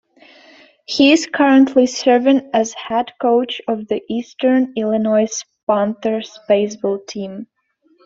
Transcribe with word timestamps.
He 0.87 1.11
is 1.11 1.27
currently 1.27 1.85
serving 1.85 2.49
as 2.55 2.73
head 2.73 3.13
coach 3.21 3.61
of 3.67 3.87
the 3.87 4.01
Eastern 4.09 4.73
Illinois 4.75 5.31
Panthers 5.67 6.39
baseball 6.47 6.97
team. 7.07 7.45